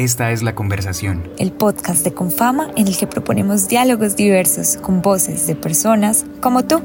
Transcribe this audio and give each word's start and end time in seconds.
Esta 0.00 0.30
es 0.30 0.42
La 0.42 0.54
Conversación, 0.54 1.30
el 1.36 1.52
podcast 1.52 2.02
de 2.04 2.14
Confama 2.14 2.70
en 2.74 2.88
el 2.88 2.96
que 2.96 3.06
proponemos 3.06 3.68
diálogos 3.68 4.16
diversos 4.16 4.78
con 4.78 5.02
voces 5.02 5.46
de 5.46 5.54
personas 5.54 6.24
como 6.40 6.64
tú. 6.64 6.82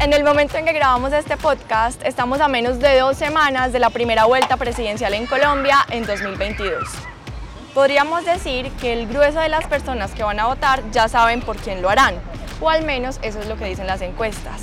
En 0.00 0.12
el 0.12 0.22
momento 0.22 0.58
en 0.58 0.66
que 0.66 0.74
grabamos 0.74 1.14
este 1.14 1.38
podcast, 1.38 2.02
estamos 2.04 2.42
a 2.42 2.48
menos 2.48 2.78
de 2.78 2.98
dos 2.98 3.16
semanas 3.16 3.72
de 3.72 3.78
la 3.78 3.88
primera 3.88 4.26
vuelta 4.26 4.58
presidencial 4.58 5.14
en 5.14 5.24
Colombia 5.24 5.78
en 5.88 6.04
2022. 6.04 7.15
Podríamos 7.76 8.24
decir 8.24 8.70
que 8.80 8.94
el 8.94 9.06
grueso 9.06 9.38
de 9.38 9.50
las 9.50 9.66
personas 9.66 10.12
que 10.12 10.22
van 10.22 10.40
a 10.40 10.46
votar 10.46 10.82
ya 10.92 11.08
saben 11.08 11.42
por 11.42 11.58
quién 11.58 11.82
lo 11.82 11.90
harán, 11.90 12.14
o 12.58 12.70
al 12.70 12.86
menos 12.86 13.18
eso 13.20 13.38
es 13.38 13.48
lo 13.48 13.58
que 13.58 13.66
dicen 13.66 13.86
las 13.86 14.00
encuestas. 14.00 14.62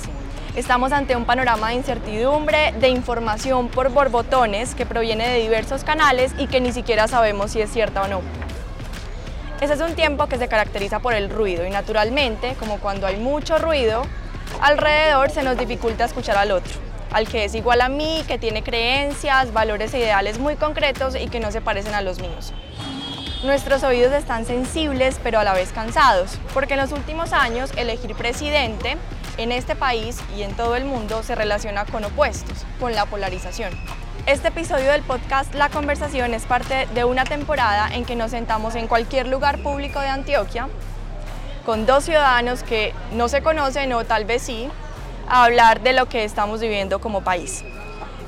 Estamos 0.56 0.90
ante 0.90 1.14
un 1.14 1.24
panorama 1.24 1.68
de 1.68 1.76
incertidumbre, 1.76 2.72
de 2.72 2.88
información 2.88 3.68
por 3.68 3.90
borbotones 3.90 4.74
que 4.74 4.84
proviene 4.84 5.28
de 5.28 5.38
diversos 5.38 5.84
canales 5.84 6.32
y 6.38 6.48
que 6.48 6.60
ni 6.60 6.72
siquiera 6.72 7.06
sabemos 7.06 7.52
si 7.52 7.60
es 7.60 7.70
cierta 7.70 8.02
o 8.02 8.08
no. 8.08 8.20
Ese 9.60 9.74
es 9.74 9.80
un 9.80 9.94
tiempo 9.94 10.26
que 10.26 10.36
se 10.36 10.48
caracteriza 10.48 10.98
por 10.98 11.14
el 11.14 11.30
ruido 11.30 11.64
y 11.64 11.70
naturalmente, 11.70 12.56
como 12.58 12.80
cuando 12.80 13.06
hay 13.06 13.16
mucho 13.16 13.58
ruido, 13.58 14.02
alrededor 14.60 15.30
se 15.30 15.44
nos 15.44 15.56
dificulta 15.56 16.04
escuchar 16.04 16.36
al 16.36 16.50
otro, 16.50 16.72
al 17.12 17.28
que 17.28 17.44
es 17.44 17.54
igual 17.54 17.80
a 17.80 17.88
mí, 17.88 18.24
que 18.26 18.38
tiene 18.38 18.64
creencias, 18.64 19.52
valores 19.52 19.94
e 19.94 20.00
ideales 20.00 20.40
muy 20.40 20.56
concretos 20.56 21.14
y 21.14 21.28
que 21.28 21.38
no 21.38 21.52
se 21.52 21.60
parecen 21.60 21.94
a 21.94 22.00
los 22.00 22.18
míos. 22.18 22.52
Nuestros 23.44 23.82
oídos 23.82 24.14
están 24.14 24.46
sensibles 24.46 25.20
pero 25.22 25.38
a 25.38 25.44
la 25.44 25.52
vez 25.52 25.70
cansados, 25.70 26.38
porque 26.54 26.74
en 26.74 26.80
los 26.80 26.92
últimos 26.92 27.34
años 27.34 27.70
elegir 27.76 28.14
presidente 28.14 28.96
en 29.36 29.52
este 29.52 29.76
país 29.76 30.18
y 30.34 30.44
en 30.44 30.56
todo 30.56 30.76
el 30.76 30.86
mundo 30.86 31.22
se 31.22 31.34
relaciona 31.34 31.84
con 31.84 32.04
opuestos, 32.04 32.64
con 32.80 32.94
la 32.94 33.04
polarización. 33.04 33.70
Este 34.24 34.48
episodio 34.48 34.90
del 34.90 35.02
podcast 35.02 35.54
La 35.54 35.68
Conversación 35.68 36.32
es 36.32 36.46
parte 36.46 36.88
de 36.94 37.04
una 37.04 37.24
temporada 37.24 37.90
en 37.92 38.06
que 38.06 38.16
nos 38.16 38.30
sentamos 38.30 38.76
en 38.76 38.86
cualquier 38.86 39.28
lugar 39.28 39.58
público 39.58 40.00
de 40.00 40.08
Antioquia 40.08 40.70
con 41.66 41.84
dos 41.84 42.04
ciudadanos 42.04 42.62
que 42.62 42.94
no 43.12 43.28
se 43.28 43.42
conocen 43.42 43.92
o 43.92 44.06
tal 44.06 44.24
vez 44.24 44.40
sí, 44.40 44.70
a 45.28 45.44
hablar 45.44 45.82
de 45.82 45.92
lo 45.92 46.06
que 46.06 46.24
estamos 46.24 46.62
viviendo 46.62 46.98
como 46.98 47.20
país. 47.22 47.62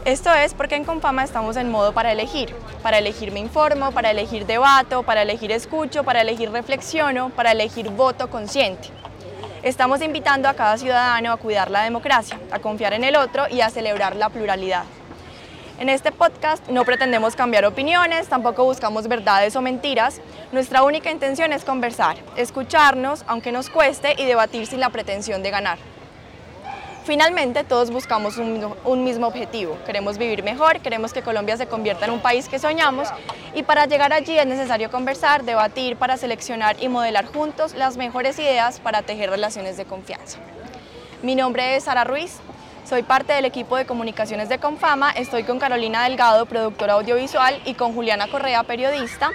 Esto 0.06 0.32
es 0.32 0.54
porque 0.54 0.76
en 0.76 0.84
Confama 0.84 1.24
estamos 1.24 1.56
en 1.56 1.68
modo 1.68 1.92
para 1.92 2.12
elegir. 2.12 2.54
Para 2.80 2.98
elegir 2.98 3.32
me 3.32 3.40
informo, 3.40 3.90
para 3.90 4.12
elegir 4.12 4.46
debato, 4.46 5.02
para 5.02 5.22
elegir 5.22 5.50
escucho, 5.50 6.04
para 6.04 6.20
elegir 6.20 6.52
reflexiono, 6.52 7.30
para 7.30 7.50
elegir 7.50 7.90
voto 7.90 8.30
consciente. 8.30 8.88
Estamos 9.64 10.00
invitando 10.02 10.48
a 10.48 10.54
cada 10.54 10.78
ciudadano 10.78 11.32
a 11.32 11.36
cuidar 11.38 11.72
la 11.72 11.82
democracia, 11.82 12.38
a 12.52 12.60
confiar 12.60 12.92
en 12.92 13.02
el 13.02 13.16
otro 13.16 13.48
y 13.50 13.62
a 13.62 13.70
celebrar 13.70 14.14
la 14.14 14.28
pluralidad. 14.28 14.84
En 15.80 15.88
este 15.88 16.12
podcast 16.12 16.68
no 16.68 16.84
pretendemos 16.84 17.34
cambiar 17.34 17.64
opiniones, 17.64 18.28
tampoco 18.28 18.62
buscamos 18.62 19.08
verdades 19.08 19.56
o 19.56 19.60
mentiras. 19.60 20.20
Nuestra 20.52 20.84
única 20.84 21.10
intención 21.10 21.52
es 21.52 21.64
conversar, 21.64 22.16
escucharnos, 22.36 23.24
aunque 23.26 23.50
nos 23.50 23.70
cueste, 23.70 24.14
y 24.16 24.24
debatir 24.24 24.68
sin 24.68 24.78
la 24.78 24.90
pretensión 24.90 25.42
de 25.42 25.50
ganar. 25.50 25.95
Finalmente, 27.06 27.62
todos 27.62 27.92
buscamos 27.92 28.36
un, 28.36 29.04
mismo 29.04 29.28
objetivo. 29.28 29.78
Queremos 29.86 30.18
vivir 30.18 30.42
mejor, 30.42 30.80
queremos 30.80 31.12
que 31.12 31.22
Colombia 31.22 31.56
se 31.56 31.68
convierta 31.68 32.06
en 32.06 32.10
un 32.10 32.18
país 32.18 32.48
que 32.48 32.58
soñamos 32.58 33.06
y 33.54 33.62
para 33.62 33.86
llegar 33.86 34.12
allí 34.12 34.36
es 34.36 34.44
necesario 34.44 34.90
conversar, 34.90 35.44
debatir, 35.44 35.96
para 35.96 36.16
seleccionar 36.16 36.74
y 36.82 36.88
modelar 36.88 37.26
juntos 37.26 37.74
las 37.74 37.96
mejores 37.96 38.40
ideas 38.40 38.80
para 38.80 39.02
tejer 39.02 39.30
relaciones 39.30 39.76
de 39.76 39.84
confianza. 39.84 40.38
Mi 41.22 41.36
nombre 41.36 41.76
es 41.76 41.84
Sara 41.84 42.02
Ruiz, 42.02 42.40
soy 42.84 43.04
parte 43.04 43.34
del 43.34 43.44
equipo 43.44 43.76
de 43.76 43.86
comunicaciones 43.86 44.48
de 44.48 44.58
Confama, 44.58 45.12
estoy 45.12 45.44
con 45.44 45.60
Carolina 45.60 46.02
Delgado, 46.02 46.44
productora 46.46 46.94
audiovisual, 46.94 47.62
y 47.64 47.74
con 47.74 47.94
Juliana 47.94 48.26
Correa, 48.26 48.64
periodista. 48.64 49.30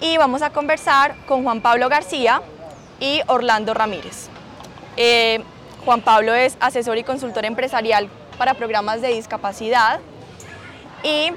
Y 0.00 0.16
vamos 0.16 0.40
a 0.40 0.48
conversar 0.48 1.14
con 1.26 1.42
Juan 1.42 1.60
Pablo 1.60 1.90
García 1.90 2.40
y 3.00 3.20
Orlando 3.26 3.74
Ramírez. 3.74 4.30
Eh, 4.96 5.42
Juan 5.88 6.02
Pablo 6.02 6.34
es 6.34 6.58
asesor 6.60 6.98
y 6.98 7.02
consultor 7.02 7.46
empresarial 7.46 8.10
para 8.36 8.52
programas 8.52 9.00
de 9.00 9.08
discapacidad 9.08 10.00
y 11.02 11.32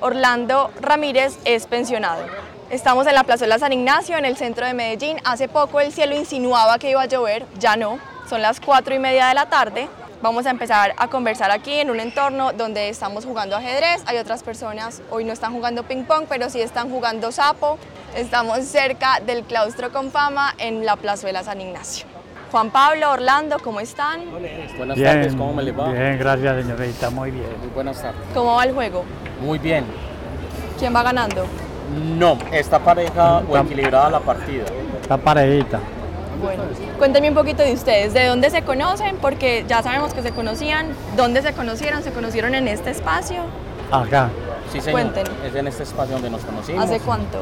Orlando 0.00 0.70
Ramírez 0.80 1.36
es 1.44 1.66
pensionado. 1.66 2.24
Estamos 2.70 3.04
en 3.08 3.16
la 3.16 3.24
Plazuela 3.24 3.58
San 3.58 3.72
Ignacio, 3.72 4.16
en 4.16 4.26
el 4.26 4.36
centro 4.36 4.64
de 4.64 4.74
Medellín. 4.74 5.16
Hace 5.24 5.48
poco 5.48 5.80
el 5.80 5.92
cielo 5.92 6.14
insinuaba 6.14 6.78
que 6.78 6.90
iba 6.90 7.02
a 7.02 7.06
llover, 7.06 7.46
ya 7.58 7.74
no. 7.74 7.98
Son 8.30 8.40
las 8.42 8.60
cuatro 8.60 8.94
y 8.94 9.00
media 9.00 9.26
de 9.26 9.34
la 9.34 9.46
tarde. 9.46 9.88
Vamos 10.22 10.46
a 10.46 10.50
empezar 10.50 10.94
a 10.96 11.08
conversar 11.08 11.50
aquí 11.50 11.74
en 11.74 11.90
un 11.90 11.98
entorno 11.98 12.52
donde 12.52 12.88
estamos 12.90 13.24
jugando 13.24 13.56
ajedrez. 13.56 14.04
Hay 14.06 14.18
otras 14.18 14.44
personas, 14.44 15.02
hoy 15.10 15.24
no 15.24 15.32
están 15.32 15.52
jugando 15.52 15.82
ping 15.82 16.04
pong, 16.04 16.26
pero 16.28 16.48
sí 16.48 16.60
están 16.60 16.90
jugando 16.90 17.32
sapo. 17.32 17.80
Estamos 18.14 18.60
cerca 18.66 19.18
del 19.18 19.42
claustro 19.42 19.90
con 19.90 20.12
fama 20.12 20.54
en 20.58 20.86
la 20.86 20.94
plazuela 20.94 21.42
San 21.42 21.60
Ignacio. 21.60 22.06
Juan 22.54 22.70
Pablo, 22.70 23.10
Orlando, 23.10 23.56
¿cómo 23.58 23.80
están? 23.80 24.30
Buenas 24.30 24.96
tardes, 24.96 25.34
¿cómo 25.34 25.54
me 25.54 25.64
les 25.64 25.76
va? 25.76 25.90
Bien, 25.90 26.16
gracias 26.16 26.64
señorita, 26.64 27.10
muy 27.10 27.32
bien. 27.32 27.48
Muy 27.58 27.68
buenas 27.74 28.00
tardes. 28.00 28.20
¿Cómo 28.32 28.54
va 28.54 28.62
el 28.62 28.72
juego? 28.72 29.04
Muy 29.40 29.58
bien. 29.58 29.84
¿Quién 30.78 30.94
va 30.94 31.02
ganando? 31.02 31.46
No, 32.16 32.38
está 32.52 32.78
pareja 32.78 33.38
o 33.38 33.58
equilibrada 33.58 34.08
la 34.08 34.20
partida. 34.20 34.66
Está 35.02 35.16
parejita. 35.16 35.80
Bueno, 36.40 36.62
cuéntenme 36.96 37.30
un 37.30 37.34
poquito 37.34 37.64
de 37.64 37.72
ustedes, 37.72 38.14
¿de 38.14 38.26
dónde 38.26 38.50
se 38.50 38.62
conocen? 38.62 39.16
Porque 39.16 39.64
ya 39.66 39.82
sabemos 39.82 40.14
que 40.14 40.22
se 40.22 40.30
conocían, 40.30 40.90
¿dónde 41.16 41.42
se 41.42 41.54
conocieron? 41.54 42.04
¿Se 42.04 42.12
conocieron 42.12 42.54
en 42.54 42.68
este 42.68 42.92
espacio? 42.92 43.42
Acá. 43.90 44.30
Sí, 44.70 44.80
señor. 44.80 45.00
Cuenten. 45.00 45.26
Es 45.44 45.56
en 45.56 45.66
este 45.66 45.82
espacio 45.82 46.12
donde 46.12 46.30
nos 46.30 46.44
conocimos. 46.44 46.84
¿Hace 46.84 47.00
cuánto? 47.00 47.38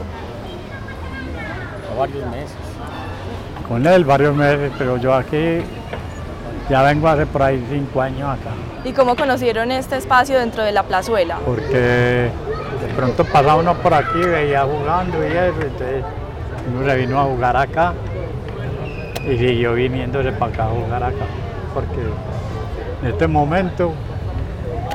Hace 1.85 1.99
varios 1.99 2.27
meses. 2.31 2.72
Con 3.69 3.87
él 3.87 4.05
varios 4.05 4.35
meses, 4.35 4.73
pero 4.77 4.97
yo 4.97 5.15
aquí 5.15 5.61
ya 6.69 6.83
vengo 6.83 7.09
hace 7.09 7.27
por 7.27 7.43
ahí 7.43 7.65
cinco 7.71 8.01
años 8.01 8.29
acá. 8.31 8.51
¿Y 8.85 8.93
cómo 8.93 9.15
conocieron 9.17 9.71
este 9.71 9.97
espacio 9.97 10.39
dentro 10.39 10.63
de 10.63 10.73
la 10.73 10.83
plazuela? 10.83 11.39
Porque 11.45 11.77
de 11.79 12.89
pronto 12.97 13.25
pasaba 13.25 13.57
uno 13.57 13.75
por 13.75 13.95
aquí, 13.95 14.19
veía 14.19 14.65
jugando 14.65 15.19
y 15.27 15.31
eso, 15.31 15.61
entonces 15.61 16.05
uno 16.75 16.89
se 16.89 16.97
vino 16.97 17.21
a 17.21 17.25
jugar 17.25 17.57
acá 17.57 17.95
y 19.25 19.39
siguió 19.39 19.75
viniéndose 19.75 20.33
para 20.33 20.53
acá 20.53 20.65
a 20.65 20.69
jugar 20.69 21.03
acá. 21.03 21.25
Porque 21.75 22.01
en 23.03 23.09
este 23.09 23.27
momento, 23.27 23.93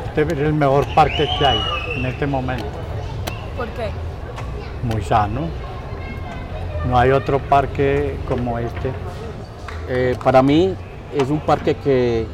este 0.06 0.22
es 0.24 0.39
el 0.39 0.53
mejor 0.53 0.85
parque 0.94 1.29
que 1.38 1.45
hay, 1.45 1.62
en 1.95 2.06
este 2.06 2.28
momento. 2.28 2.66
¿Por 3.56 3.68
qué? 3.69 3.89
Muy 4.84 5.01
sano. 5.01 5.47
No 6.88 6.98
hay 6.98 7.12
otro 7.12 7.40
parque 7.40 8.18
como 8.28 8.58
este. 8.59 8.92
Eh, 9.90 10.16
para 10.24 10.42
mí 10.42 10.74
es 11.14 11.30
un 11.30 11.40
parque 11.40 11.75
que 11.75 12.25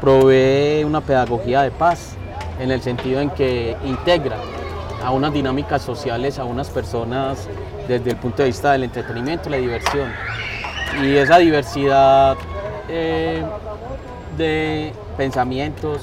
provee 0.00 0.84
una 0.84 1.00
pedagogía 1.00 1.62
de 1.62 1.70
paz, 1.70 2.16
en 2.60 2.70
el 2.70 2.82
sentido 2.82 3.20
en 3.20 3.30
que 3.30 3.76
integra 3.84 4.36
a 5.04 5.10
unas 5.10 5.32
dinámicas 5.32 5.82
sociales, 5.82 6.38
a 6.38 6.44
unas 6.44 6.68
personas 6.68 7.48
desde 7.88 8.10
el 8.10 8.16
punto 8.16 8.42
de 8.42 8.48
vista 8.48 8.72
del 8.72 8.84
entretenimiento, 8.84 9.50
la 9.50 9.56
diversión. 9.56 10.12
Y 11.02 11.16
esa 11.16 11.38
diversidad 11.38 12.36
eh, 12.88 13.42
de 14.36 14.92
pensamientos, 15.16 16.02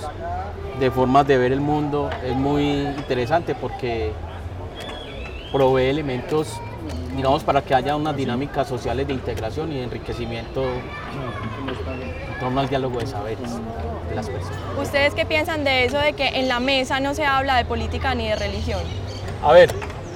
de 0.80 0.92
formas 0.92 1.26
de 1.28 1.38
ver 1.38 1.52
el 1.52 1.62
mundo 1.62 2.10
es 2.24 2.36
muy 2.36 2.82
interesante 2.82 3.56
porque 3.56 4.12
provee 5.52 5.90
elementos, 5.90 6.60
digamos, 7.16 7.44
para 7.44 7.62
que 7.62 7.74
haya 7.74 7.96
unas 7.96 8.16
dinámicas 8.16 8.68
sociales 8.68 9.08
de 9.08 9.14
integración 9.14 9.72
y 9.72 9.78
de 9.78 9.84
enriquecimiento 9.84 10.64
en 10.64 12.40
torno 12.40 12.60
al 12.60 12.70
diálogo 12.70 13.00
de 13.00 13.08
saberes 13.08 13.50
de 14.10 14.16
las 14.16 14.30
personas. 14.30 14.60
¿Ustedes 14.82 15.14
qué 15.14 15.26
piensan 15.26 15.64
de 15.64 15.86
eso 15.86 15.98
de 15.98 16.14
que 16.14 16.28
en 16.28 16.48
la 16.48 16.60
mesa 16.60 17.00
no 17.00 17.14
se 17.14 17.26
habla 17.26 17.58
de 17.58 17.66
política 17.66 18.14
ni 18.16 18.28
de 18.28 18.36
religión? 18.36 18.82
A 19.44 19.52
ver, 19.52 19.74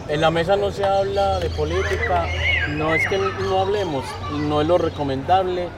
en 0.07 0.21
la 0.21 0.31
mesa 0.31 0.56
no 0.57 0.71
se 0.71 0.85
habla 0.85 1.39
de 1.39 1.50
política, 1.50 2.27
no 2.69 2.94
es 2.94 3.07
que 3.07 3.18
no 3.18 3.59
hablemos, 3.59 4.03
no 4.33 4.62
es 4.62 4.68
lo 4.68 4.77
recomendable, 4.77 5.69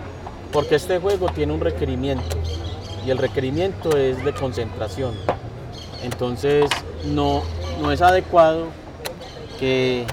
porque 0.52 0.76
este 0.76 1.00
juego 1.00 1.30
tiene 1.30 1.54
un 1.54 1.62
requerimiento 1.62 2.38
y 3.06 3.12
el 3.12 3.18
requerimiento 3.18 3.98
es 3.98 4.24
de 4.24 4.34
concentración. 4.34 5.14
Entonces 6.04 6.70
no, 7.06 7.44
no 7.82 7.92
es 7.92 8.02
adecuado 8.02 8.68
que 9.60 10.06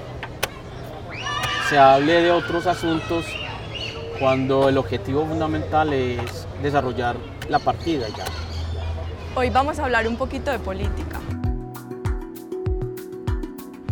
se 1.70 1.78
hable 1.78 2.20
de 2.22 2.31
otros 2.32 2.67
asuntos 2.67 3.25
cuando 4.19 4.69
el 4.69 4.76
objetivo 4.76 5.25
fundamental 5.25 5.93
es 5.93 6.46
desarrollar 6.62 7.17
la 7.49 7.58
partida 7.58 8.08
ya. 8.08 8.25
Hoy 9.37 9.50
vamos 9.50 9.78
a 9.78 9.84
hablar 9.84 10.06
un 10.08 10.17
poquito 10.17 10.50
de 10.50 10.58
política. 10.58 11.19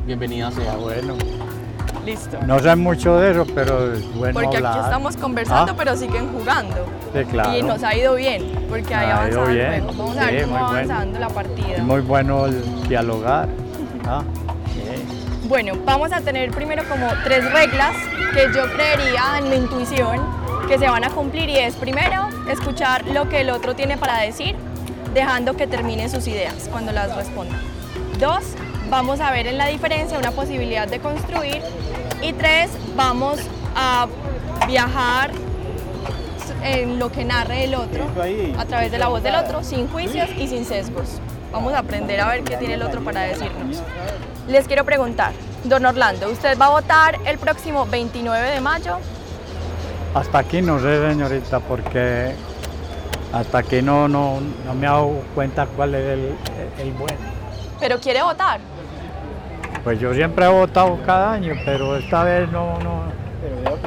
bienvenida 0.05 0.51
sea. 0.51 0.73
Ah, 0.73 0.77
bueno. 0.77 1.15
Listo. 2.07 2.39
No 2.47 2.59
sé 2.59 2.75
mucho 2.77 3.19
de 3.19 3.33
eso, 3.33 3.47
pero 3.55 3.93
es 3.93 4.15
bueno 4.15 4.41
Porque 4.41 4.57
hablar. 4.57 4.73
aquí 4.73 4.81
estamos 4.85 5.17
conversando, 5.19 5.73
Ah. 5.73 5.75
pero 5.77 5.95
siguen 5.97 6.33
jugando. 6.33 6.77
Sí, 7.15 7.25
claro. 7.31 7.57
Y 7.59 7.63
nos 7.63 7.83
ha 7.83 7.95
ido 7.95 8.15
bien, 8.15 8.67
porque 8.71 8.95
hay 8.95 9.05
Ha 9.05 9.09
ido 9.09 9.17
avanzado 9.43 9.49
el 9.51 9.55
bien. 9.55 9.69
juego. 9.85 9.99
Vamos 9.99 10.17
a 10.17 10.25
ver 10.25 10.35
Sí, 10.35 10.41
cómo 10.41 10.53
muy 10.55 10.63
va 10.63 10.69
bueno. 10.71 10.95
avanzando 10.95 11.19
la 11.19 11.29
partida. 11.29 11.77
Es 11.77 11.83
muy 11.83 12.01
bueno 12.01 12.47
el 12.47 12.89
dialogar. 12.89 13.49
Ah, 14.07 14.23
sí. 14.33 14.48
Bueno, 15.49 15.73
vamos 15.83 16.13
a 16.13 16.21
tener 16.21 16.51
primero 16.51 16.87
como 16.87 17.09
tres 17.25 17.51
reglas 17.51 17.97
que 18.35 18.49
yo 18.55 18.71
creería 18.71 19.39
en 19.39 19.49
mi 19.49 19.57
intuición 19.57 20.21
que 20.69 20.79
se 20.79 20.87
van 20.87 21.05
a 21.05 21.09
cumplir 21.09 21.49
y 21.49 21.57
es 21.57 21.75
primero 21.75 22.29
escuchar 22.51 23.07
lo 23.07 23.31
que 23.31 23.41
el 23.41 23.49
otro 23.49 23.75
tiene 23.75 23.97
para 23.97 24.21
decir, 24.21 24.57
dejando 25.15 25.57
que 25.57 25.67
termine 25.67 26.11
sus 26.11 26.27
ideas 26.29 26.69
cuando 26.71 26.93
las 26.93 27.17
responda. 27.17 27.59
Dos, 28.19 28.45
vamos 28.91 29.21
a 29.21 29.31
ver 29.31 29.47
en 29.47 29.57
la 29.57 29.69
diferencia 29.69 30.19
una 30.19 30.33
posibilidad 30.33 30.87
de 30.87 30.99
construir 30.99 31.63
y 32.21 32.35
tres, 32.35 32.71
vamos 32.95 33.39
a 33.75 34.07
viajar 34.67 35.31
en 36.63 36.99
lo 36.99 37.11
que 37.11 37.25
narre 37.25 37.65
el 37.65 37.75
otro 37.75 38.05
a 38.59 38.65
través 38.67 38.93
de 38.93 38.99
la 38.99 39.09
voz 39.09 39.23
del 39.23 39.35
otro, 39.35 39.65
sin 39.65 39.89
juicios 39.89 40.29
y 40.37 40.47
sin 40.47 40.67
sesgos. 40.67 41.23
Vamos 41.53 41.73
a 41.73 41.79
aprender 41.79 42.21
a 42.21 42.29
ver 42.29 42.45
qué 42.45 42.57
tiene 42.57 42.75
el 42.75 42.83
otro 42.83 43.03
para 43.03 43.23
decirnos. 43.23 43.83
Les 44.49 44.67
quiero 44.67 44.85
preguntar, 44.85 45.33
don 45.65 45.85
Orlando, 45.85 46.31
¿usted 46.31 46.59
va 46.59 46.67
a 46.67 46.71
votar 46.71 47.19
el 47.25 47.39
próximo 47.39 47.87
29 47.87 48.51
de 48.51 48.61
mayo? 48.61 48.99
Hasta 50.15 50.39
aquí 50.39 50.63
no 50.63 50.79
sé, 50.79 51.09
señorita, 51.11 51.61
porque 51.61 52.35
hasta 53.33 53.59
aquí 53.59 53.83
no, 53.83 54.09
no, 54.09 54.41
no 54.65 54.75
me 54.75 54.87
he 54.87 54.89
dado 54.89 55.23
cuenta 55.35 55.67
cuál 55.67 55.95
es 55.95 56.05
el, 56.05 56.35
el 56.81 56.93
bueno. 56.93 57.19
¿Pero 57.81 57.99
quiere 57.99 58.23
votar? 58.23 58.61
Pues 59.85 60.01
yo 60.01 60.13
siempre 60.13 60.45
he 60.45 60.49
votado 60.49 60.99
cada 61.05 61.33
año, 61.33 61.55
pero 61.65 61.97
esta 61.97 62.25
vez 62.25 62.51
no, 62.51 62.79
no. 62.81 63.18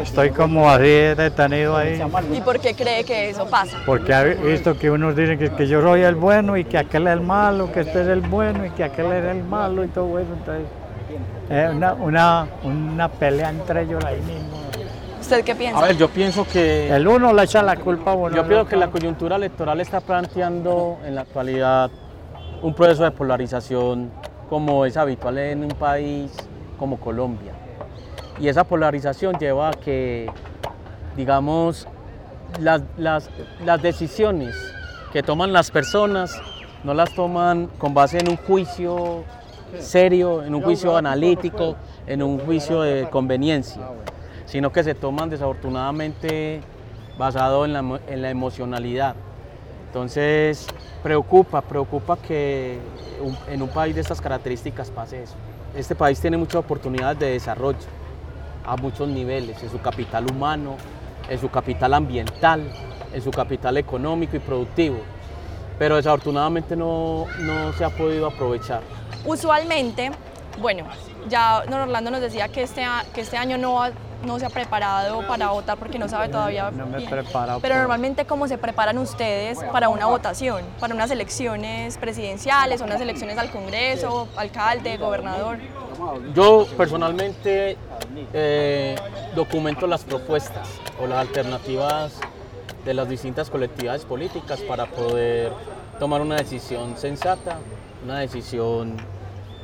Estoy 0.02 0.32
como 0.32 0.70
así 0.70 0.84
detenido 0.84 1.78
ahí, 1.78 2.02
¿Y 2.34 2.42
por 2.42 2.60
qué 2.60 2.74
cree 2.74 3.04
que 3.04 3.30
eso 3.30 3.46
pasa? 3.48 3.78
porque 3.86 4.12
he 4.14 4.36
visto 4.36 4.78
que 4.78 4.90
unos 4.90 5.16
dicen 5.16 5.38
que, 5.38 5.50
que 5.52 5.68
yo 5.68 5.82
soy 5.82 6.02
el 6.02 6.16
bueno 6.16 6.58
y 6.58 6.64
que 6.66 6.78
aquel 6.78 7.08
es 7.08 7.14
el 7.14 7.22
malo, 7.22 7.72
que 7.72 7.82
este 7.82 8.02
es 8.02 8.08
el 8.08 8.22
bueno 8.22 8.66
y 8.66 8.72
que 8.72 8.84
aquel 8.84 9.12
es 9.12 9.26
el 9.26 9.44
malo 9.44 9.84
y 9.84 9.88
todo 9.88 10.18
eso. 10.20 10.34
Entonces, 10.34 10.66
es 11.50 11.70
una, 11.70 11.94
una, 11.94 12.48
una 12.64 13.10
pelea 13.10 13.50
entre 13.50 13.84
ellos 13.84 14.04
ahí 14.06 14.20
mismo. 14.22 14.62
¿Usted 15.20 15.44
qué 15.44 15.54
piensa? 15.54 15.80
A 15.80 15.88
ver, 15.88 15.98
yo 15.98 16.10
pienso 16.10 16.46
que 16.48 16.90
El 16.90 17.08
uno 17.08 17.32
le 17.32 17.44
echa 17.44 17.62
la 17.62 17.76
culpa 17.76 18.12
a 18.12 18.16
uno. 18.16 18.36
Yo 18.36 18.42
otro. 18.42 18.66
que 18.66 18.76
la 18.76 18.88
coyuntura 18.90 19.36
electoral 19.36 19.80
está 19.80 20.02
planteando 20.02 20.98
en 21.06 21.16
la 21.16 21.22
actualidad 21.22 21.92
un 22.62 22.74
proceso 22.74 23.04
de 23.04 23.12
polarización 23.12 24.12
como 24.50 24.86
es 24.86 24.98
habitual 24.98 25.38
en 25.38 25.64
un 25.64 25.70
país 25.70 26.32
como 26.78 27.00
Colombia. 27.00 27.54
Y 28.42 28.48
esa 28.48 28.64
polarización 28.64 29.38
lleva 29.38 29.70
a 29.70 29.72
que, 29.72 30.28
digamos, 31.16 31.88
las, 32.60 32.82
las- 32.98 33.30
las 33.64 33.82
decisiones 33.82 34.56
que 35.14 35.22
toman 35.22 35.54
las 35.54 35.70
personas 35.72 36.42
no 36.84 36.94
las 36.96 37.14
toman 37.14 37.68
con 37.78 37.94
base 37.94 38.18
en 38.18 38.30
un 38.30 38.38
juicio 38.38 39.24
serio, 39.80 40.44
en 40.44 40.56
un 40.56 40.64
juicio 40.64 40.98
analítico, 40.98 41.76
en 42.08 42.24
un 42.24 42.40
juicio 42.40 42.82
de 42.82 43.08
conveniencia, 43.10 43.84
sino 44.46 44.72
que 44.72 44.84
se 44.84 44.96
toman 44.96 45.30
desafortunadamente 45.30 46.62
basado 47.20 47.64
en 47.66 47.74
la, 47.74 48.00
en 48.08 48.22
la 48.24 48.30
emocionalidad. 48.32 49.16
Entonces, 49.88 50.66
preocupa, 51.04 51.62
preocupa 51.62 52.18
que 52.18 52.80
en 53.48 53.62
un 53.62 53.70
país 53.70 53.94
de 53.94 54.02
estas 54.02 54.20
características 54.20 54.90
pase 54.90 55.24
eso. 55.24 55.36
Este 55.76 55.94
país 55.94 56.20
tiene 56.20 56.38
muchas 56.38 56.56
oportunidades 56.56 57.20
de 57.20 57.28
desarrollo 57.34 57.78
a 58.66 58.76
muchos 58.78 59.08
niveles, 59.08 59.62
en 59.64 59.70
su 59.70 59.80
capital 59.82 60.30
humano, 60.30 60.78
en 61.30 61.40
su 61.40 61.50
capital 61.50 61.94
ambiental, 61.94 62.72
en 63.14 63.22
su 63.22 63.32
capital 63.32 63.78
económico 63.78 64.36
y 64.36 64.40
productivo, 64.40 64.98
pero 65.80 65.96
desafortunadamente 65.96 66.76
no, 66.76 67.26
no 67.40 67.74
se 67.74 67.84
ha 67.86 67.90
podido 67.90 68.28
aprovechar. 68.28 68.82
Usualmente, 69.26 70.12
bueno, 70.60 70.86
ya 71.30 71.64
don 71.70 71.80
Orlando 71.82 72.12
nos 72.12 72.22
decía 72.22 72.50
que 72.50 72.64
este, 72.64 72.84
que 73.14 73.22
este 73.22 73.38
año 73.38 73.58
no, 73.58 73.74
va- 73.76 73.92
no 74.24 74.40
se 74.40 74.46
ha 74.46 74.50
preparado 74.50 75.26
para 75.28 75.50
votar 75.50 75.78
porque 75.78 75.98
no 76.00 76.08
sabe 76.08 76.30
todavía 76.30 76.72
No 76.72 76.86
me 76.86 76.94
he 76.94 76.98
bien. 77.00 77.10
preparado 77.10 77.60
Pero 77.60 77.74
por- 77.76 77.80
normalmente, 77.82 78.26
¿cómo 78.26 78.48
se 78.48 78.58
preparan 78.58 78.98
ustedes 78.98 79.60
para 79.72 79.90
una 79.90 80.06
votación? 80.06 80.64
Para 80.80 80.94
unas 80.96 81.12
elecciones 81.12 81.98
presidenciales, 81.98 82.82
unas 82.82 83.02
elecciones 83.02 83.38
al 83.38 83.50
Congreso, 83.52 84.28
alcalde, 84.38 84.98
gobernador. 84.98 85.58
Yo 86.34 86.66
personalmente 86.78 87.78
eh, 88.34 88.96
documento 89.36 89.88
las 89.88 90.04
propuestas 90.04 90.68
o 91.02 91.08
las 91.08 91.20
alternativas 91.20 92.14
de 92.86 92.94
las 92.94 93.08
distintas 93.08 93.50
colectividades 93.50 94.06
políticas 94.06 94.60
para 94.62 94.86
poder 94.88 95.52
tomar 96.00 96.22
una 96.22 96.36
decisión 96.36 96.98
sensata, 96.98 97.58
una 98.04 98.20
decisión, 98.20 98.98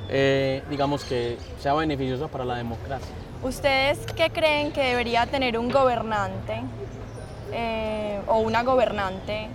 eh, 0.09 0.61
digamos, 0.69 1.03
que 1.03 1.37
sea 1.59 1.73
beneficiosa 1.73 2.27
para 2.27 2.45
la 2.45 2.55
democracia. 2.55 3.07
¿Ustedes 3.43 3.99
qué 4.15 4.29
creen 4.31 4.71
que 4.71 4.81
debería 4.81 5.25
tener 5.27 5.59
un 5.59 5.69
gobernante 5.69 6.61
eh, 7.53 8.19
o 8.27 8.39
una 8.39 8.63
gobernante 8.63 9.47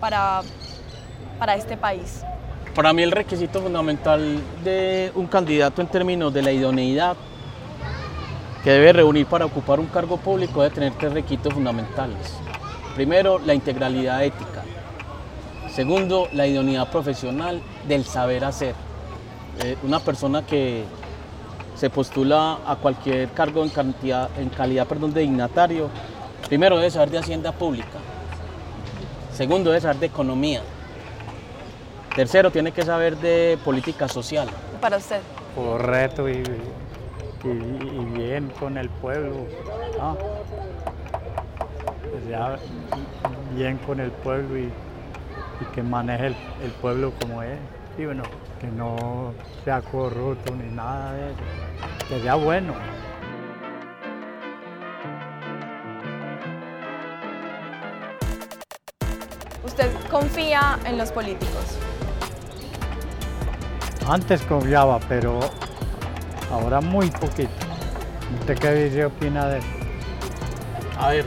para, 0.00 0.42
para 1.38 1.54
este 1.54 1.76
país? 1.76 2.22
Para 2.74 2.92
mí 2.92 3.02
el 3.02 3.12
requisito 3.12 3.62
fundamental 3.62 4.40
de 4.64 5.12
un 5.14 5.26
candidato 5.28 5.80
en 5.82 5.88
términos 5.88 6.34
de 6.34 6.42
la 6.42 6.50
idoneidad 6.50 7.16
que 8.64 8.70
debe 8.70 8.92
reunir 8.92 9.26
para 9.26 9.44
ocupar 9.44 9.78
un 9.78 9.86
cargo 9.86 10.16
público 10.16 10.62
debe 10.62 10.74
tener 10.74 10.92
tres 10.94 11.12
requisitos 11.12 11.54
fundamentales. 11.54 12.34
Primero, 12.94 13.38
la 13.38 13.54
integralidad 13.54 14.24
ética. 14.24 14.62
Segundo, 15.72 16.28
la 16.32 16.46
idoneidad 16.46 16.90
profesional 16.90 17.62
del 17.86 18.04
saber 18.04 18.44
hacer. 18.44 18.74
Eh, 19.62 19.76
una 19.82 20.00
persona 20.00 20.44
que 20.44 20.84
se 21.82 21.90
postula 21.90 22.58
a 22.64 22.76
cualquier 22.76 23.30
cargo 23.30 23.64
en, 23.64 23.68
cantidad, 23.70 24.30
en 24.38 24.50
calidad 24.50 24.86
perdón, 24.86 25.12
de 25.12 25.22
dignatario, 25.22 25.88
primero 26.46 26.76
debe 26.76 26.92
saber 26.92 27.10
de 27.10 27.18
hacienda 27.18 27.50
pública. 27.50 27.98
Segundo, 29.34 29.70
debe 29.70 29.80
saber 29.80 29.96
de 29.96 30.06
economía. 30.06 30.62
Tercero, 32.14 32.52
tiene 32.52 32.70
que 32.70 32.82
saber 32.84 33.16
de 33.16 33.58
política 33.64 34.06
social. 34.06 34.46
Para 34.80 34.98
usted. 34.98 35.20
correcto 35.56 36.28
y, 36.28 36.34
y- 36.34 37.98
y 38.00 38.04
bien 38.16 38.52
con 38.60 38.78
el 38.78 38.88
pueblo. 38.88 39.48
ah. 40.00 40.14
Que 42.12 42.28
sea 42.28 42.58
bien 43.56 43.76
con 43.78 43.98
el 43.98 44.12
pueblo 44.12 44.56
y, 44.56 44.66
y 44.66 45.64
que 45.74 45.82
maneje 45.82 46.28
el, 46.28 46.36
el 46.62 46.70
pueblo 46.80 47.12
como 47.20 47.42
es. 47.42 47.58
Y 47.98 48.06
bueno, 48.06 48.22
que 48.58 48.66
no 48.68 49.34
sea 49.64 49.82
corrupto 49.82 50.54
ni 50.56 50.74
nada 50.74 51.12
de 51.12 51.26
eso. 51.32 51.40
Que 52.08 52.20
sea 52.22 52.34
bueno. 52.36 52.74
¿Usted 59.64 59.90
confía 60.10 60.78
en 60.86 60.98
los 60.98 61.12
políticos? 61.12 61.78
Antes 64.08 64.42
confiaba, 64.42 64.98
pero 65.08 65.40
ahora 66.50 66.80
muy 66.80 67.10
poquito. 67.10 67.50
¿Usted 68.40 68.58
qué 68.58 68.72
dice, 68.72 69.04
opina 69.04 69.46
de 69.48 69.58
eso? 69.58 69.68
A 70.98 71.10
ver, 71.10 71.24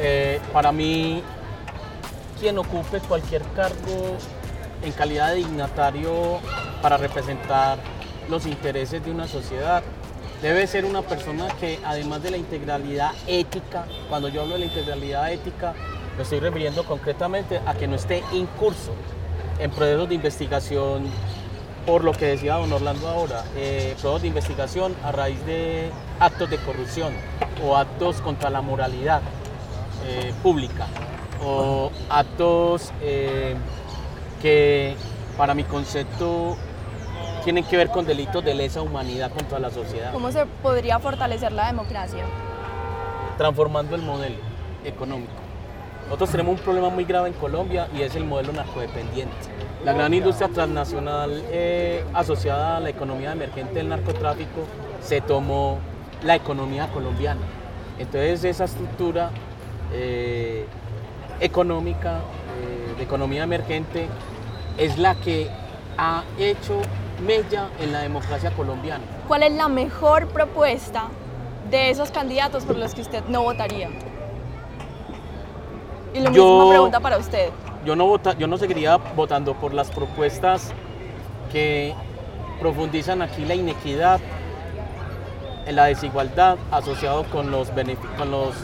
eh, 0.00 0.40
para 0.52 0.72
mí, 0.72 1.22
quien 2.40 2.58
ocupe 2.58 3.00
cualquier 3.00 3.42
cargo 3.54 4.16
en 4.84 4.92
calidad 4.92 5.30
de 5.30 5.36
dignatario 5.36 6.38
para 6.82 6.96
representar 6.96 7.78
los 8.28 8.46
intereses 8.46 9.04
de 9.04 9.10
una 9.10 9.26
sociedad, 9.26 9.82
debe 10.42 10.66
ser 10.66 10.84
una 10.84 11.02
persona 11.02 11.48
que 11.58 11.78
además 11.84 12.22
de 12.22 12.30
la 12.30 12.36
integralidad 12.36 13.12
ética, 13.26 13.86
cuando 14.08 14.28
yo 14.28 14.42
hablo 14.42 14.54
de 14.54 14.60
la 14.60 14.66
integralidad 14.66 15.32
ética, 15.32 15.74
me 16.16 16.22
estoy 16.22 16.40
refiriendo 16.40 16.84
concretamente 16.84 17.60
a 17.66 17.74
que 17.74 17.88
no 17.88 17.96
esté 17.96 18.22
incurso 18.32 18.92
en 19.58 19.70
procesos 19.70 20.08
de 20.08 20.14
investigación, 20.14 21.04
por 21.86 22.04
lo 22.04 22.12
que 22.12 22.26
decía 22.26 22.54
don 22.54 22.72
Orlando 22.72 23.08
ahora, 23.08 23.44
eh, 23.56 23.94
procesos 24.00 24.22
de 24.22 24.28
investigación 24.28 24.94
a 25.02 25.12
raíz 25.12 25.44
de 25.46 25.90
actos 26.20 26.50
de 26.50 26.58
corrupción 26.58 27.14
o 27.64 27.76
actos 27.76 28.20
contra 28.20 28.50
la 28.50 28.60
moralidad 28.60 29.22
eh, 30.06 30.32
pública 30.42 30.86
o 31.42 31.90
actos 32.08 32.92
eh, 33.00 33.54
que 34.44 34.94
para 35.38 35.54
mi 35.54 35.64
concepto 35.64 36.54
tienen 37.44 37.64
que 37.64 37.78
ver 37.78 37.88
con 37.88 38.04
delitos 38.04 38.44
de 38.44 38.52
lesa 38.52 38.82
humanidad 38.82 39.32
contra 39.32 39.58
la 39.58 39.70
sociedad, 39.70 40.12
¿Cómo 40.12 40.30
se 40.30 40.44
podría 40.62 40.98
fortalecer 40.98 41.50
la 41.52 41.66
democracia? 41.68 42.24
transformando 43.38 43.96
el 43.96 44.02
modelo 44.02 44.36
económico. 44.84 45.32
Nosotros 46.04 46.30
tenemos 46.30 46.58
un 46.58 46.62
problema 46.62 46.90
muy 46.90 47.04
grave 47.04 47.28
en 47.28 47.34
Colombia 47.34 47.88
y 47.96 48.02
es 48.02 48.14
el 48.16 48.24
modelo 48.26 48.52
narcodependiente. 48.52 49.34
la 49.82 49.94
gran 49.94 50.12
industria 50.12 50.48
transnacional 50.48 51.42
eh, 51.50 52.04
asociada 52.12 52.76
a 52.76 52.80
la 52.80 52.90
economía 52.90 53.32
emergente 53.32 53.74
del 53.76 53.88
narcotráfico 53.88 54.66
se 55.00 55.22
tomó 55.22 55.78
la 56.22 56.34
economía 56.36 56.88
colombiana. 56.88 57.40
Entonces 57.98 58.44
esa 58.44 58.64
estructura 58.64 59.30
eh, 59.94 60.66
económica, 61.40 62.18
eh, 62.18 62.94
de 62.98 63.02
economía 63.04 63.42
emergente, 63.44 64.06
es 64.78 64.98
la 64.98 65.14
que 65.14 65.50
ha 65.96 66.24
hecho 66.38 66.80
mella 67.24 67.68
en 67.80 67.92
la 67.92 68.00
democracia 68.00 68.50
colombiana. 68.50 69.04
¿Cuál 69.28 69.44
es 69.44 69.52
la 69.52 69.68
mejor 69.68 70.28
propuesta 70.28 71.08
de 71.70 71.90
esos 71.90 72.10
candidatos 72.10 72.64
por 72.64 72.76
los 72.76 72.94
que 72.94 73.02
usted 73.02 73.24
no 73.28 73.42
votaría? 73.42 73.90
Y 76.12 76.20
lo 76.20 76.30
mismo 76.30 76.68
pregunta 76.68 77.00
para 77.00 77.18
usted. 77.18 77.50
Yo 77.84 77.96
no, 77.96 78.06
vota, 78.06 78.36
yo 78.38 78.46
no 78.46 78.56
seguiría 78.56 78.96
votando 78.96 79.54
por 79.54 79.74
las 79.74 79.90
propuestas 79.90 80.72
que 81.52 81.94
profundizan 82.60 83.20
aquí 83.20 83.44
la 83.44 83.54
inequidad, 83.54 84.20
la 85.66 85.86
desigualdad 85.86 86.56
asociado 86.70 87.24
con 87.24 87.50
los 87.50 87.70
con 88.16 88.30
los 88.30 88.54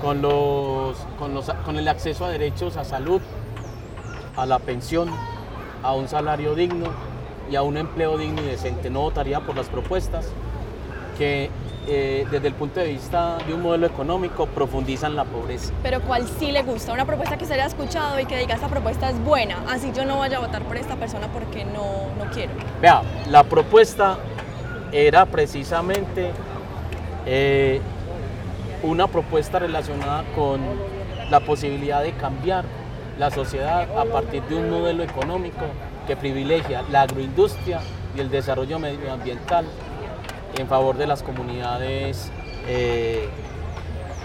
con 0.00 0.22
los, 0.22 0.96
con 1.18 1.34
los 1.34 1.50
con 1.64 1.76
el 1.78 1.88
acceso 1.88 2.24
a 2.24 2.28
derechos 2.28 2.76
a 2.76 2.84
salud, 2.84 3.22
a 4.36 4.46
la 4.46 4.58
pensión, 4.58 5.08
a 5.82 5.92
un 5.94 6.08
salario 6.08 6.54
digno 6.54 6.86
y 7.50 7.56
a 7.56 7.62
un 7.62 7.76
empleo 7.76 8.16
digno 8.18 8.42
y 8.42 8.46
decente. 8.46 8.90
No 8.90 9.00
votaría 9.00 9.40
por 9.40 9.56
las 9.56 9.68
propuestas 9.68 10.28
que 11.18 11.50
eh, 11.88 12.26
desde 12.30 12.46
el 12.46 12.54
punto 12.54 12.78
de 12.78 12.86
vista 12.86 13.38
de 13.46 13.54
un 13.54 13.62
modelo 13.62 13.86
económico 13.86 14.46
profundizan 14.46 15.16
la 15.16 15.24
pobreza. 15.24 15.72
Pero 15.82 16.00
¿cuál 16.02 16.26
sí 16.38 16.52
le 16.52 16.62
gusta? 16.62 16.92
Una 16.92 17.04
propuesta 17.04 17.36
que 17.36 17.44
se 17.44 17.54
haya 17.54 17.66
escuchado 17.66 18.20
y 18.20 18.24
que 18.24 18.38
diga 18.38 18.54
esta 18.54 18.68
propuesta 18.68 19.10
es 19.10 19.18
buena, 19.24 19.56
así 19.68 19.90
yo 19.92 20.04
no 20.04 20.18
vaya 20.18 20.36
a 20.36 20.40
votar 20.40 20.62
por 20.62 20.76
esta 20.76 20.94
persona 20.96 21.26
porque 21.32 21.64
no, 21.64 22.06
no 22.18 22.30
quiero. 22.30 22.52
Vea, 22.80 23.02
la 23.30 23.42
propuesta 23.42 24.16
era 24.92 25.26
precisamente 25.26 26.30
eh, 27.26 27.80
una 28.82 29.08
propuesta 29.08 29.58
relacionada 29.58 30.22
con 30.36 30.60
la 31.30 31.40
posibilidad 31.40 32.02
de 32.02 32.12
cambiar 32.12 32.64
la 33.18 33.30
sociedad 33.30 33.86
a 33.98 34.04
partir 34.04 34.42
de 34.44 34.56
un 34.56 34.70
modelo 34.70 35.02
económico 35.02 35.64
que 36.06 36.16
privilegia 36.16 36.82
la 36.90 37.02
agroindustria 37.02 37.80
y 38.16 38.20
el 38.20 38.30
desarrollo 38.30 38.78
medioambiental 38.78 39.64
en 40.56 40.66
favor 40.66 40.96
de 40.96 41.06
las 41.06 41.22
comunidades 41.22 42.30
eh, 42.66 43.28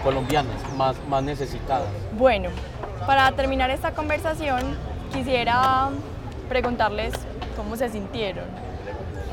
colombianas 0.02 0.56
más, 0.76 0.96
más 1.08 1.22
necesitadas. 1.22 1.88
Bueno, 2.12 2.50
para 3.06 3.30
terminar 3.32 3.70
esta 3.70 3.92
conversación 3.92 4.60
quisiera 5.12 5.88
preguntarles 6.48 7.14
cómo 7.56 7.76
se 7.76 7.88
sintieron. 7.88 8.44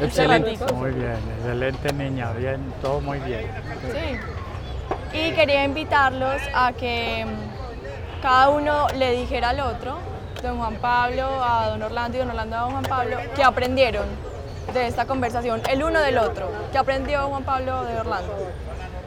Excelente. 0.01 0.57
Muy 0.74 0.91
bien, 0.91 1.17
excelente 1.38 1.93
niña, 1.93 2.31
bien, 2.33 2.59
todo 2.81 3.00
muy 3.00 3.19
bien. 3.19 3.45
Sí. 3.91 5.17
Y 5.17 5.31
quería 5.31 5.63
invitarlos 5.63 6.41
a 6.53 6.74
que 6.74 7.25
cada 8.22 8.50
uno 8.50 8.88
le 8.95 9.12
dijera 9.12 9.50
al 9.50 9.60
otro, 9.60 9.98
don 10.41 10.57
Juan 10.57 10.75
Pablo 10.75 11.27
a 11.43 11.69
don 11.69 11.81
Orlando 11.81 12.17
y 12.17 12.19
don 12.19 12.29
Orlando 12.29 12.55
a 12.55 12.60
don 12.62 12.72
Juan 12.72 12.84
Pablo, 12.84 13.17
que 13.36 13.43
aprendieron 13.43 14.05
de 14.74 14.88
esta 14.88 15.05
conversación, 15.05 15.62
el 15.69 15.84
uno 15.84 16.00
del 16.00 16.17
otro. 16.17 16.50
¿Qué 16.72 16.77
aprendió 16.77 17.27
Juan 17.27 17.43
Pablo 17.43 17.84
de 17.84 18.00
Orlando? 18.00 18.34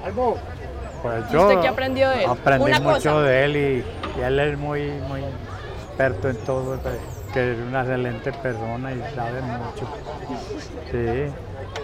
Algo. 0.04 0.36
Pues 1.02 1.30
yo 1.30 1.46
¿Usted 1.46 1.60
qué 1.60 1.68
aprendió 1.68 2.10
de 2.10 2.24
él? 2.24 2.30
Aprendí 2.30 2.80
mucho 2.80 3.20
de 3.22 3.44
él 3.44 3.56
y, 3.56 4.20
él 4.20 4.40
es 4.40 4.58
muy, 4.58 4.90
muy 5.08 5.22
experto 5.86 6.28
en 6.28 6.36
todo, 6.38 6.78
que 7.32 7.52
es 7.52 7.58
una 7.58 7.82
excelente 7.82 8.32
persona 8.32 8.92
y 8.92 9.00
sabe 9.14 9.40
mucho. 9.42 9.86
Sí. 10.90 11.32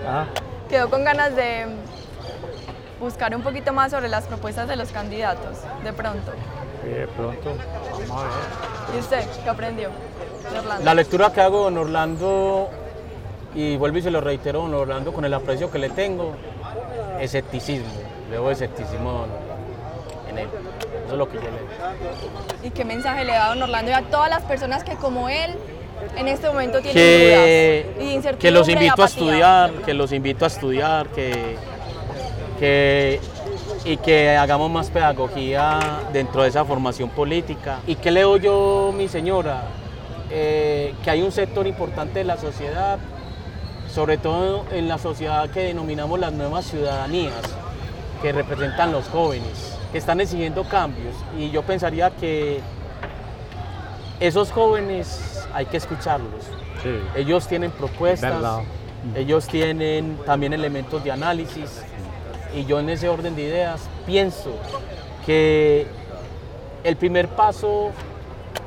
Ah. 0.09 0.27
Quedó 0.69 0.91
con 0.91 1.05
ganas 1.05 1.37
de 1.37 1.67
buscar 2.99 3.37
un 3.37 3.43
poquito 3.43 3.73
más 3.73 3.93
sobre 3.93 4.09
las 4.09 4.27
propuestas 4.27 4.67
de 4.67 4.77
los 4.77 4.91
candidatos, 4.91 5.59
de 5.85 5.93
pronto. 5.93 6.33
Sí, 6.85 6.91
de 6.91 7.07
pronto. 7.09 7.57
Vamos 8.09 8.11
a 8.11 8.25
ver. 8.25 8.97
¿Y 8.97 8.99
usted 8.99 9.25
qué 9.43 9.51
aprendió 9.51 9.91
Orlando? 10.59 10.85
La 10.85 10.95
lectura 10.95 11.33
que 11.33 11.41
hago 11.41 11.69
en 11.69 11.79
Orlando 11.79 12.71
y 13.55 13.77
vuelvo 13.77 13.99
y 13.99 14.03
se 14.03 14.11
lo 14.11 14.21
reitero, 14.21 14.63
don 14.63 14.75
Orlando, 14.75 15.13
con 15.13 15.25
el 15.25 15.33
aprecio 15.33 15.71
que 15.71 15.79
le 15.79 15.91
tengo, 15.91 16.35
escepticismo. 17.21 17.87
Veo 18.31 18.51
escepticismo 18.51 19.27
en 20.29 20.39
él. 20.39 20.49
Eso 21.05 21.13
es 21.13 21.19
lo 21.19 21.29
que 21.29 21.37
yo 21.37 21.43
le 21.43 22.67
¿Y 22.67 22.71
qué 22.71 22.85
mensaje 22.85 23.25
le 23.25 23.33
da 23.33 23.49
don 23.49 23.63
Orlando 23.63 23.91
y 23.91 23.95
a 23.95 24.03
todas 24.03 24.31
las 24.31 24.43
personas 24.43 24.85
que 24.85 24.97
como 24.97 25.29
él 25.29 25.55
en 26.17 26.29
este 26.29 26.49
momento 26.49 26.81
tienen 26.81 26.95
que, 26.95 27.95
dudas 27.99 28.37
Que 28.37 28.51
los 28.51 28.69
invito 28.69 29.03
a 29.03 29.07
estudiar, 29.07 29.73
que 29.73 29.95
los 29.95 30.13
invito 30.13 30.45
a 30.45 30.49
estudiar, 30.49 31.09
que, 31.09 31.57
que 32.59 33.21
y 33.85 33.97
que 33.99 34.37
hagamos 34.37 34.71
más 34.71 34.91
pedagogía 34.91 36.01
dentro 36.13 36.43
de 36.43 36.49
esa 36.49 36.65
formación 36.65 37.11
política. 37.11 37.81
¿Y 37.87 37.97
qué 37.97 38.11
leo 38.11 38.37
yo, 38.37 38.93
mi 38.97 39.09
señora? 39.09 39.65
Eh, 40.31 40.95
que 41.05 41.11
hay 41.11 41.23
un 41.23 41.31
sector 41.31 41.67
importante 41.67 42.21
de 42.21 42.25
la 42.25 42.37
sociedad 42.39 42.99
sobre 43.95 44.19
todo 44.19 44.65
en 44.73 44.89
la 44.89 44.99
sociedad 44.99 45.49
que 45.51 45.61
denominamos 45.61 46.19
las 46.19 46.33
nuevas 46.33 46.65
ciudadanías, 46.65 47.43
que 48.21 48.33
representan 48.33 48.91
los 48.91 49.07
jóvenes, 49.09 49.79
que 49.93 49.99
están 49.99 50.21
exigiendo 50.21 50.65
cambios. 50.65 51.15
Y 51.39 51.51
yo 51.51 51.63
pensaría 51.63 52.11
que 52.11 52.61
esos 54.19 54.51
jóvenes 54.51 55.47
hay 55.55 55.67
que 55.67 55.77
escucharlos. 55.77 56.45
Ellos 57.15 57.47
tienen 57.47 57.71
propuestas, 57.71 58.63
ellos 59.15 59.47
tienen 59.47 60.19
también 60.27 60.53
elementos 60.53 61.05
de 61.05 61.13
análisis. 61.13 61.81
Y 62.55 62.65
yo 62.67 62.79
en 62.79 62.89
ese 62.89 63.09
orden 63.09 63.35
de 63.35 63.43
ideas 63.43 63.89
pienso 64.07 64.51
que 65.27 65.87
el 66.85 66.97
primer 66.97 67.29
paso 67.29 67.91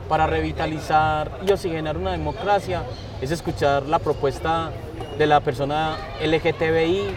para 0.10 0.27
revitalizar 0.27 1.32
y 1.46 1.51
oxigenar 1.51 1.98
una 1.98 2.12
democracia 2.12 2.84
es 3.22 3.32
escuchar 3.32 3.84
la 3.84 4.00
propuesta 4.00 4.72
de 5.17 5.27
la 5.27 5.39
persona 5.41 5.98
LGTBI, 6.22 7.13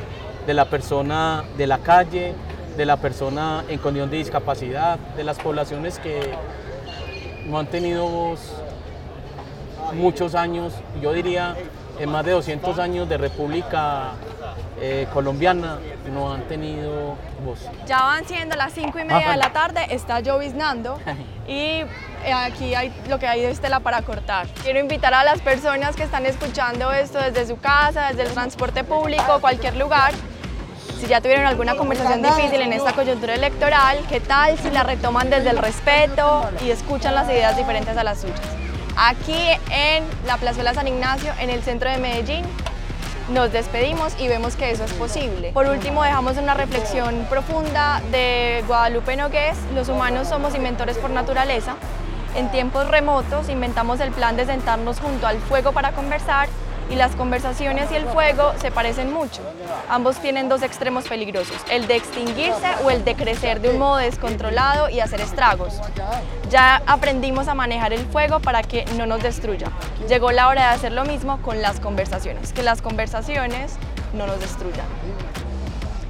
de 0.47 0.55
la 0.55 0.65
persona 0.67 1.45
de 1.57 1.67
la 1.67 1.79
calle, 1.79 2.35
de 2.77 2.85
la 2.85 2.97
persona 2.97 3.65
en 3.69 3.79
condición 3.79 4.11
de 4.11 4.19
discapacidad, 4.19 4.99
de 5.17 5.25
las 5.25 5.39
poblaciones 5.39 5.99
que 5.99 6.21
no 7.47 7.59
han 7.59 7.67
tenido 7.67 8.37
muchos 9.95 10.35
años, 10.35 10.73
yo 11.03 11.13
diría 11.13 11.57
en 11.99 12.11
más 12.11 12.25
de 12.25 12.33
200 12.33 12.79
años 12.79 13.09
de 13.09 13.19
República 13.19 14.13
eh, 14.81 15.07
Colombiana, 15.13 15.79
no 16.13 16.33
han 16.33 16.43
tenido 16.49 17.17
voz. 17.45 17.59
Ya 17.87 18.03
van 18.03 18.25
siendo 18.25 18.57
las 18.57 18.73
5 18.73 18.99
y 18.99 19.05
media 19.05 19.31
de 19.31 19.37
la 19.37 19.53
tarde, 19.53 19.87
está 19.91 20.21
lloviznando 20.21 20.99
y 21.47 21.83
eh, 22.25 22.33
aquí 22.35 22.75
hay 22.75 22.93
lo 23.09 23.19
que 23.19 23.27
hay 23.27 23.43
de 23.43 23.51
estela 23.51 23.81
para 23.81 24.03
cortar. 24.03 24.47
Quiero 24.63 24.81
invitar 24.81 25.13
a 25.15 25.25
las 25.25 25.41
personas 25.41 25.97
que 25.97 26.03
están 26.03 26.25
escuchando 26.27 26.93
esto 26.93 27.19
desde 27.19 27.47
su 27.47 27.59
casa, 27.59 28.09
desde 28.09 28.23
el 28.23 28.33
transporte 28.33 28.85
público, 28.85 29.41
cualquier 29.41 29.77
lugar, 29.77 30.13
si 31.01 31.07
ya 31.07 31.21
tuvieron 31.21 31.47
alguna 31.47 31.77
conversación 31.77 32.23
difícil 32.23 32.61
en 32.61 32.75
esta 32.75 32.93
coyuntura 32.93 33.35
electoral, 33.35 33.99
¿qué 34.09 34.21
tal 34.21 34.59
si 34.59 34.71
la 34.71 34.83
retoman 34.83 35.31
desde 35.31 35.51
el 35.51 35.59
respeto 35.59 36.49
y 36.65 36.71
escuchan 36.71 37.15
las 37.15 37.27
ideas 37.29 37.57
diferentes 37.57 37.97
a 37.97 38.05
las 38.05 38.21
suyas? 38.21 38.41
Aquí 38.97 39.49
en 39.71 40.05
la 40.27 40.37
Plazuela 40.37 40.75
San 40.75 40.87
Ignacio, 40.87 41.33
en 41.41 41.49
el 41.49 41.63
centro 41.63 41.91
de 41.91 41.97
Medellín, 41.97 42.45
nos 43.31 43.53
despedimos 43.53 44.15
y 44.19 44.29
vemos 44.29 44.57
que 44.57 44.71
eso 44.71 44.85
es 44.85 44.93
posible. 44.93 45.53
Por 45.53 45.67
último, 45.67 46.03
dejamos 46.03 46.37
una 46.37 46.55
reflexión 46.55 47.27
profunda 47.29 48.03
de 48.11 48.65
Guadalupe 48.67 49.17
Nogués, 49.17 49.57
los 49.75 49.89
humanos 49.89 50.29
somos 50.29 50.55
inventores 50.55 50.99
por 50.99 51.11
naturaleza, 51.11 51.77
en 52.37 52.51
tiempos 52.51 52.89
remotos 52.89 53.49
inventamos 53.49 54.01
el 54.01 54.13
plan 54.13 54.37
de 54.37 54.47
sentarnos 54.47 55.01
junto 55.01 55.27
al 55.27 55.39
fuego 55.39 55.73
para 55.73 55.93
conversar 55.93 56.49
y 56.91 56.97
las 56.97 57.15
conversaciones 57.15 57.91
y 57.93 57.95
el 57.95 58.05
fuego 58.07 58.53
se 58.61 58.71
parecen 58.71 59.13
mucho. 59.13 59.41
Ambos 59.89 60.19
tienen 60.19 60.49
dos 60.49 60.63
extremos 60.63 61.09
peligrosos, 61.09 61.57
el 61.71 61.87
de 61.87 61.97
extinguirse 61.97 62.69
o 62.85 62.91
el 62.91 63.05
de 63.05 63.15
crecer 63.15 63.61
de 63.61 63.71
un 63.71 63.79
modo 63.79 63.97
descontrolado 63.97 64.91
y 64.91 65.01
hacer 65.01 65.21
estragos. 65.21 65.81
Ya 66.51 66.83
aprendimos 66.87 67.49
a 67.49 67.55
manejar 67.55 67.93
el 67.93 68.05
fuego 68.07 68.41
para 68.41 68.63
que 68.63 68.85
no 68.97 69.07
nos 69.07 69.23
destruya. 69.23 69.69
Llegó 70.09 70.33
la 70.33 70.49
hora 70.49 70.63
de 70.63 70.75
hacer 70.75 70.93
lo 70.93 71.05
mismo 71.05 71.41
con 71.43 71.63
las 71.63 71.79
conversaciones, 71.79 72.53
que 72.53 72.63
las 72.63 72.83
conversaciones 72.83 73.77
no 74.13 74.27
nos 74.27 74.41
destruyan. 74.41 74.87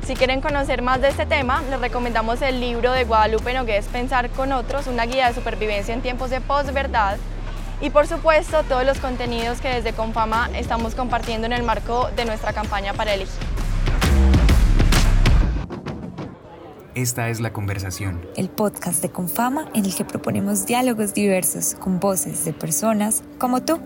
Si 0.07 0.17
quieren 0.17 0.41
conocer 0.41 0.83
más 0.83 1.01
de 1.01 1.09
este 1.09 1.27
tema, 1.27 1.63
les 1.71 1.79
recomendamos 1.79 2.43
el 2.43 2.59
libro 2.59 2.91
de 2.91 3.05
Guadalupe 3.05 3.55
Nogués 3.55 3.87
Pensar 3.87 4.29
con 4.31 4.51
otros, 4.51 4.87
una 4.87 5.05
guía 5.05 5.29
de 5.29 5.35
supervivencia 5.35 5.95
en 5.95 6.01
tiempos 6.01 6.31
de 6.31 6.41
posverdad. 6.41 7.19
Y 7.81 7.91
por 7.91 8.07
supuesto, 8.07 8.63
todos 8.65 8.85
los 8.85 8.99
contenidos 8.99 9.61
que 9.61 9.69
desde 9.69 9.93
Confama 9.93 10.51
estamos 10.55 10.95
compartiendo 10.95 11.47
en 11.47 11.55
el 11.55 11.63
marco 11.63 12.11
de 12.15 12.27
nuestra 12.27 12.53
campaña 12.53 12.93
para 12.93 13.15
elegir. 13.15 13.41
Esta 16.95 17.29
es 17.31 17.41
la 17.41 17.53
conversación. 17.53 18.21
El 18.37 18.51
podcast 18.51 19.01
de 19.01 19.11
Confama 19.11 19.71
en 19.75 19.87
el 19.87 19.95
que 19.95 20.05
proponemos 20.05 20.67
diálogos 20.67 21.15
diversos 21.15 21.75
con 21.77 22.01
voces 22.01 22.45
de 22.45 22.53
personas 22.53 23.23
como 23.39 23.63
tú. 23.63 23.81